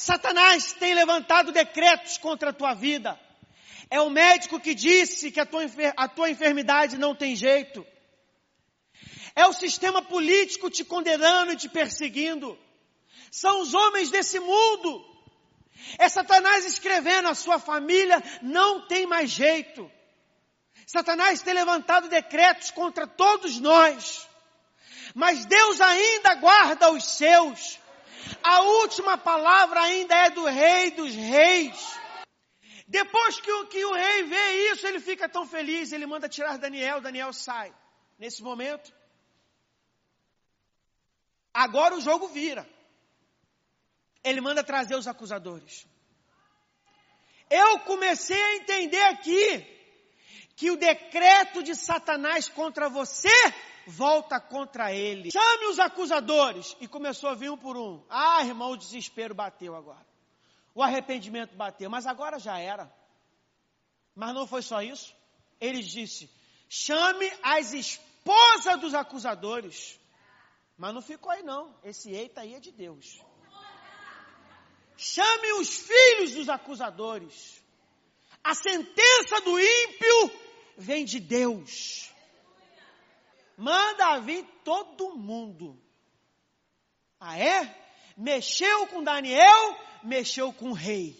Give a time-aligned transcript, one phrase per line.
[0.00, 3.20] Satanás tem levantado decretos contra a tua vida.
[3.90, 5.62] É o médico que disse que a tua,
[5.94, 7.86] a tua enfermidade não tem jeito.
[9.36, 12.58] É o sistema político te condenando e te perseguindo.
[13.30, 15.04] São os homens desse mundo.
[15.98, 19.90] É Satanás escrevendo: a sua família não tem mais jeito.
[20.86, 24.26] Satanás tem levantado decretos contra todos nós.
[25.14, 27.78] Mas Deus ainda guarda os seus.
[28.42, 32.00] A última palavra ainda é do Rei dos Reis.
[32.86, 36.58] Depois que o, que o rei vê isso, ele fica tão feliz, ele manda tirar
[36.58, 37.72] Daniel, Daniel sai.
[38.18, 38.92] Nesse momento,
[41.54, 42.68] agora o jogo vira.
[44.24, 45.86] Ele manda trazer os acusadores.
[47.48, 49.79] Eu comecei a entender aqui
[50.60, 53.30] que o decreto de Satanás contra você
[53.86, 55.30] volta contra ele.
[55.30, 56.76] Chame os acusadores.
[56.78, 58.04] E começou a vir um por um.
[58.10, 60.06] Ah, irmão, o desespero bateu agora.
[60.74, 62.92] O arrependimento bateu, mas agora já era.
[64.14, 65.16] Mas não foi só isso.
[65.58, 66.30] Ele disse:
[66.68, 69.98] chame as esposas dos acusadores.
[70.76, 71.74] Mas não ficou aí não.
[71.82, 73.18] Esse eita aí é de Deus.
[74.94, 77.62] Chame os filhos dos acusadores.
[78.44, 80.39] A sentença do ímpio
[80.76, 82.10] vem de Deus.
[83.56, 85.78] Manda vir todo mundo.
[87.18, 87.76] Ah é?
[88.16, 91.14] Mexeu com Daniel, mexeu com o rei.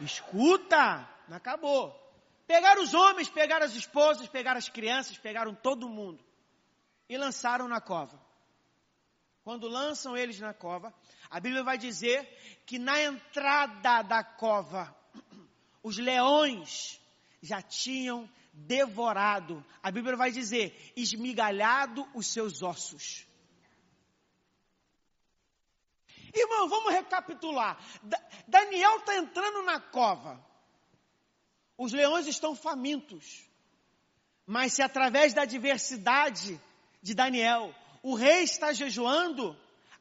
[0.00, 1.94] Escuta, não acabou.
[2.46, 6.24] Pegaram os homens, pegaram as esposas, pegaram as crianças, pegaram todo mundo
[7.08, 8.20] e lançaram na cova.
[9.42, 10.92] Quando lançam eles na cova,
[11.30, 12.26] a Bíblia vai dizer
[12.66, 14.94] que na entrada da cova,
[15.82, 17.00] os leões
[17.42, 19.64] já tinham devorado.
[19.82, 23.26] A Bíblia vai dizer, esmigalhado os seus ossos.
[26.34, 27.78] Irmão, vamos recapitular.
[28.46, 30.44] Daniel está entrando na cova.
[31.76, 33.48] Os leões estão famintos.
[34.46, 36.60] Mas se através da adversidade
[37.02, 39.56] de Daniel, o rei está jejuando,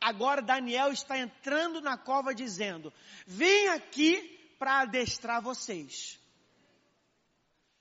[0.00, 2.92] agora Daniel está entrando na cova dizendo:
[3.26, 6.20] Vim aqui para adestrar vocês.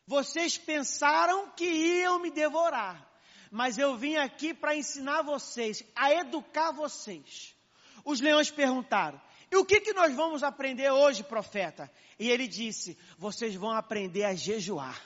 [0.07, 3.07] Vocês pensaram que iam me devorar,
[3.51, 7.55] mas eu vim aqui para ensinar vocês, a educar vocês.
[8.03, 9.21] Os leões perguntaram:
[9.51, 11.87] E o que, que nós vamos aprender hoje, profeta?
[12.17, 14.99] E ele disse: Vocês vão aprender a jejuar.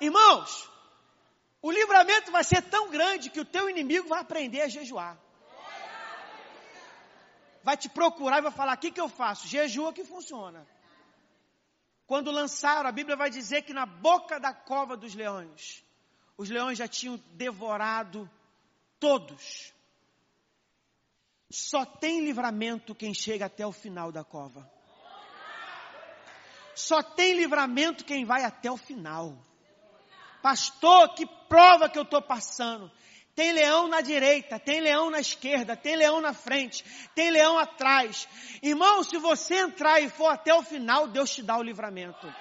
[0.00, 0.68] Irmãos,
[1.62, 5.16] o livramento vai ser tão grande que o teu inimigo vai aprender a jejuar.
[7.62, 9.46] Vai te procurar e vai falar: o que, que eu faço?
[9.46, 10.66] Jejua que funciona.
[12.06, 15.84] Quando lançaram, a Bíblia vai dizer que na boca da cova dos leões,
[16.36, 18.28] os leões já tinham devorado
[18.98, 19.72] todos.
[21.50, 24.70] Só tem livramento quem chega até o final da cova.
[26.74, 29.36] Só tem livramento quem vai até o final.
[30.42, 32.90] Pastor, que prova que eu estou passando.
[33.34, 36.84] Tem leão na direita, tem leão na esquerda, tem leão na frente,
[37.14, 38.28] tem leão atrás.
[38.62, 42.32] Irmão, se você entrar e for até o final, Deus te dá o livramento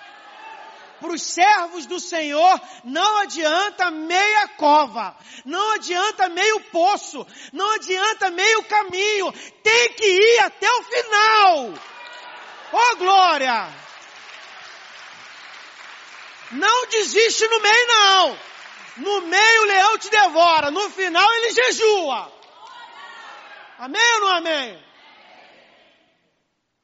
[1.02, 8.30] para os servos do Senhor, não adianta meia cova, não adianta meio poço, não adianta
[8.30, 11.74] meio caminho, tem que ir até o final.
[12.72, 13.68] Oh glória!
[16.52, 18.51] Não desiste no meio não.
[18.98, 22.32] No meio o leão te devora, no final ele jejua.
[23.78, 24.86] Amém ou não amém?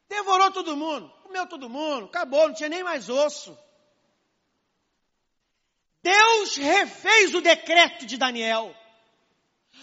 [0.08, 3.58] Devorou todo mundo, comeu todo mundo, acabou, não tinha nem mais osso.
[6.02, 8.74] Deus refez o decreto de Daniel.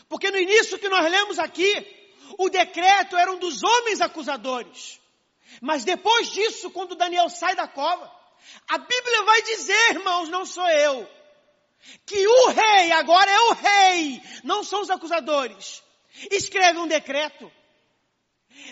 [0.09, 1.71] Porque no início que nós lemos aqui,
[2.39, 5.01] o decreto era um dos homens acusadores.
[5.61, 8.11] Mas depois disso, quando Daniel sai da cova,
[8.69, 11.09] a Bíblia vai dizer, irmãos, não sou eu,
[12.07, 15.83] que o rei, agora é o rei, não são os acusadores,
[16.31, 17.51] escreve um decreto.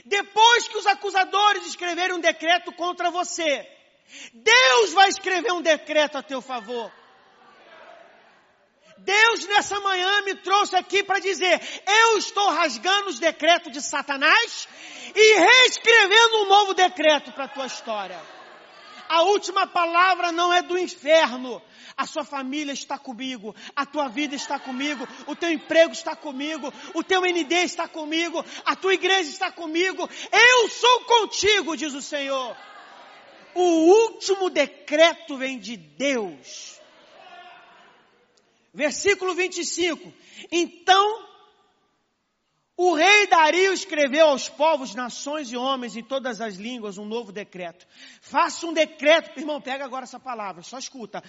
[0.05, 3.69] Depois que os acusadores escreverem um decreto contra você,
[4.33, 6.93] Deus vai escrever um decreto a teu favor.
[8.99, 14.69] Deus nessa manhã me trouxe aqui para dizer: eu estou rasgando os decretos de Satanás
[15.15, 18.21] e reescrevendo um novo decreto para a tua história.
[19.13, 21.61] A última palavra não é do inferno.
[21.95, 26.73] A sua família está comigo, a tua vida está comigo, o teu emprego está comigo,
[26.95, 30.09] o teu ND está comigo, a tua igreja está comigo.
[30.33, 32.57] Eu sou contigo, diz o Senhor.
[33.55, 36.81] O último decreto vem de Deus
[38.75, 40.13] Versículo 25.
[40.51, 41.32] Então,
[42.77, 47.31] o rei Dario escreveu aos povos, nações e homens em todas as línguas um novo
[47.31, 47.87] decreto.
[48.21, 51.23] Faça um decreto, irmão, pega agora essa palavra, só escuta.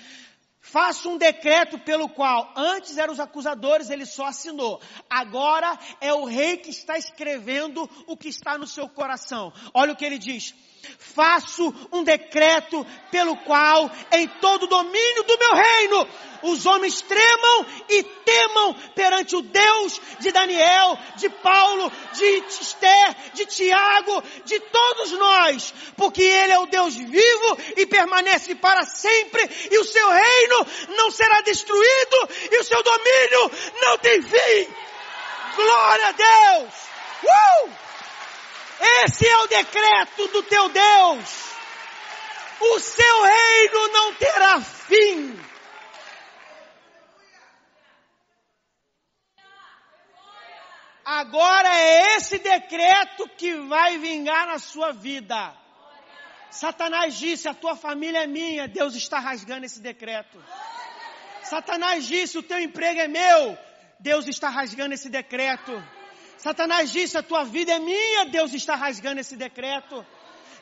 [0.62, 4.82] Faça um decreto pelo qual antes eram os acusadores, ele só assinou.
[5.10, 9.52] Agora é o rei que está escrevendo o que está no seu coração.
[9.74, 10.56] Olha o que ele diz
[10.98, 16.08] faço um decreto pelo qual em todo o domínio do meu reino
[16.44, 22.26] os homens tremam e temam perante o Deus de Daniel, de Paulo, de
[22.62, 28.84] Esther, de Tiago, de todos nós, porque Ele é o Deus vivo e permanece para
[28.84, 33.52] sempre, e o seu reino não será destruído, e o seu domínio
[33.82, 34.74] não tem fim.
[35.56, 36.74] Glória a Deus!
[37.24, 37.83] Uh!
[38.84, 41.54] Esse é o decreto do teu Deus.
[42.60, 45.40] O seu reino não terá fim.
[51.06, 55.54] Agora é esse decreto que vai vingar na sua vida.
[56.50, 58.68] Satanás disse: A tua família é minha.
[58.68, 60.44] Deus está rasgando esse decreto.
[61.44, 63.58] Satanás disse: O teu emprego é meu.
[64.00, 65.72] Deus está rasgando esse decreto.
[66.44, 68.26] Satanás disse: A tua vida é minha.
[68.26, 70.06] Deus está rasgando esse decreto.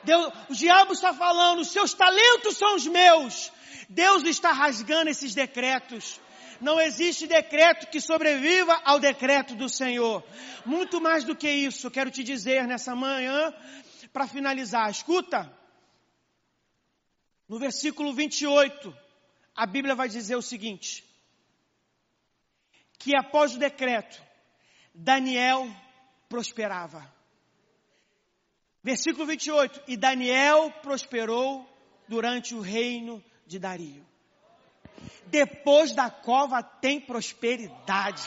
[0.04, 3.50] Deus, o diabo está falando: Os seus talentos são os meus.
[3.88, 6.20] Deus está rasgando esses decretos.
[6.60, 10.22] Não existe decreto que sobreviva ao decreto do Senhor.
[10.64, 13.52] Muito mais do que isso, quero te dizer nessa manhã,
[14.12, 14.88] para finalizar.
[14.88, 15.52] Escuta.
[17.48, 18.96] No versículo 28,
[19.56, 21.04] a Bíblia vai dizer o seguinte:
[23.00, 24.22] que após o decreto,
[24.94, 25.68] Daniel
[26.28, 27.10] prosperava.
[28.82, 29.82] Versículo 28.
[29.86, 31.68] E Daniel prosperou
[32.08, 34.06] durante o reino de Dario.
[35.26, 38.22] Depois da cova tem prosperidade.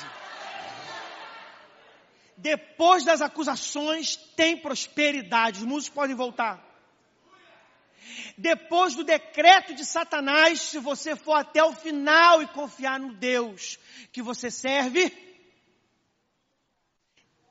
[2.38, 5.60] Depois das acusações tem prosperidade.
[5.60, 6.64] Os músicos podem voltar.
[8.38, 13.80] Depois do decreto de Satanás, se você for até o final e confiar no Deus
[14.12, 15.10] que você serve,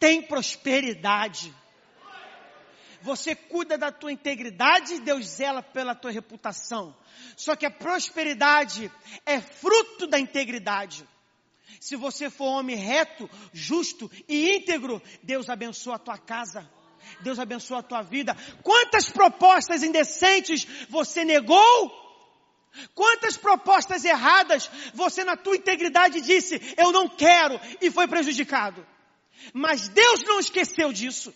[0.05, 1.51] tem prosperidade.
[3.01, 6.95] Você cuida da tua integridade, Deus zela pela tua reputação.
[7.35, 8.93] Só que a prosperidade
[9.25, 11.09] é fruto da integridade.
[11.81, 16.71] Se você for homem reto, justo e íntegro, Deus abençoa a tua casa.
[17.23, 18.37] Deus abençoa a tua vida.
[18.63, 22.05] Quantas propostas indecentes você negou?
[22.95, 28.87] Quantas propostas erradas você na tua integridade disse, eu não quero, e foi prejudicado?
[29.53, 31.35] Mas Deus não esqueceu disso.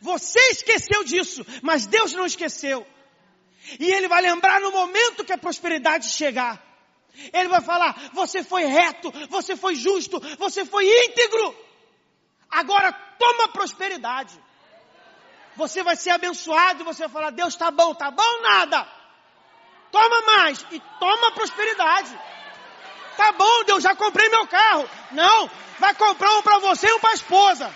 [0.00, 2.86] Você esqueceu disso, mas Deus não esqueceu.
[3.78, 6.62] E Ele vai lembrar no momento que a prosperidade chegar.
[7.32, 11.54] Ele vai falar: você foi reto, você foi justo, você foi íntegro.
[12.50, 14.38] Agora toma prosperidade.
[15.56, 18.88] Você vai ser abençoado e você vai falar: Deus está bom, tá bom nada.
[19.90, 22.18] Toma mais e toma prosperidade.
[23.16, 24.88] Tá bom, Deus, já comprei meu carro.
[25.12, 27.72] Não, vai comprar um para você e um para a esposa.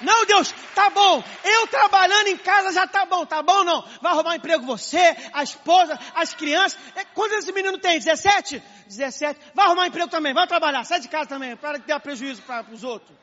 [0.00, 1.22] Não, Deus, tá bom.
[1.44, 3.82] Eu trabalhando em casa já tá bom, tá bom não?
[4.00, 6.78] Vai arrumar emprego você, a esposa, as crianças.
[6.94, 7.98] É, quantos esse menino tem?
[7.98, 8.62] 17?
[8.86, 9.38] 17.
[9.54, 12.64] Vai arrumar emprego também, vai trabalhar, sai de casa também, para de dar prejuízo para
[12.72, 13.16] os outros.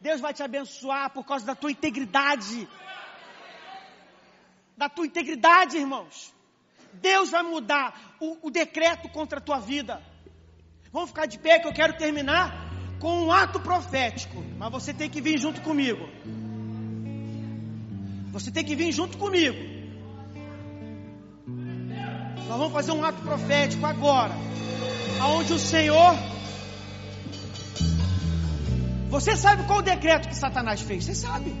[0.00, 2.68] Deus vai te abençoar por causa da tua integridade.
[4.76, 6.32] Da tua integridade, irmãos.
[7.00, 10.02] Deus vai mudar o, o decreto contra a tua vida.
[10.92, 14.42] Vamos ficar de pé que eu quero terminar com um ato profético.
[14.56, 16.08] Mas você tem que vir junto comigo.
[18.32, 19.58] Você tem que vir junto comigo.
[22.48, 24.34] Nós vamos fazer um ato profético agora.
[25.20, 26.14] Aonde o Senhor.
[29.10, 31.04] Você sabe qual o decreto que Satanás fez?
[31.04, 31.54] Você sabe.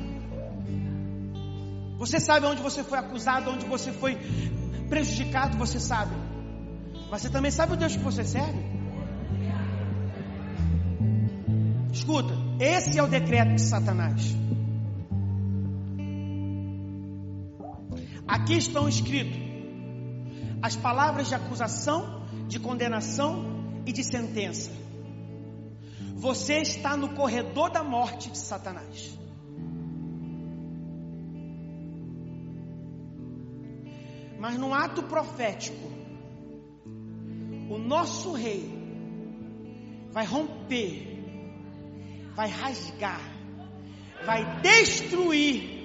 [1.98, 4.16] Você sabe onde você foi acusado, onde você foi
[4.88, 6.14] prejudicado, você sabe.
[7.10, 8.78] Mas você também sabe o Deus que você serve?
[11.92, 14.36] Escuta, esse é o decreto de Satanás.
[18.26, 19.48] Aqui estão escritos
[20.60, 24.70] as palavras de acusação, de condenação e de sentença.
[26.16, 29.16] Você está no corredor da morte de Satanás.
[34.38, 35.88] Mas no ato profético,
[37.70, 38.70] o nosso rei
[40.10, 41.24] vai romper,
[42.34, 43.20] vai rasgar,
[44.24, 45.78] vai destruir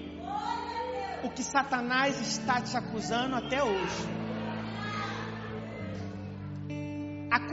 [1.24, 4.24] o que Satanás está te acusando até hoje.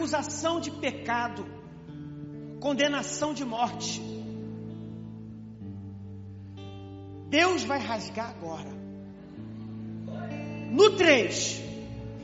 [0.01, 1.47] acusação de pecado,
[2.61, 4.01] condenação de morte.
[7.29, 8.90] Deus vai rasgar agora.
[10.71, 11.63] No 3.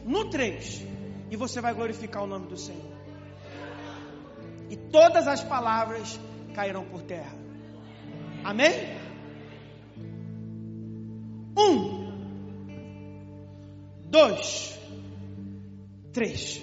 [0.05, 0.87] No 3.
[1.31, 2.97] E você vai glorificar o nome do Senhor.
[4.71, 6.19] E todas as palavras
[6.55, 7.35] cairão por terra.
[8.45, 8.71] Amém?
[11.59, 12.13] Um,
[14.09, 14.79] dois,
[16.13, 16.63] três.